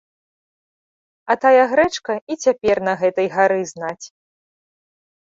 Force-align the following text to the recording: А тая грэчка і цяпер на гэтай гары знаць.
А 1.33 1.35
тая 1.43 1.65
грэчка 1.75 2.13
і 2.17 2.33
цяпер 2.47 2.75
на 2.91 2.99
гэтай 3.05 3.27
гары 3.37 3.61
знаць. 3.77 4.03